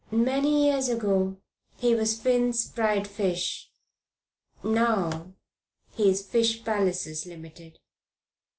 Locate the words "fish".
3.07-3.71, 6.25-6.63